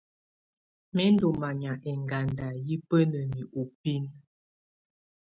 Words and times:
Mɛ̀ 0.95 1.09
ndù 1.13 1.27
manya 1.41 1.73
ɛŋganda 1.91 2.47
yɛ̀ 2.67 2.81
bǝnǝni 2.87 3.41
ù 3.59 3.63
binǝ. 3.79 4.13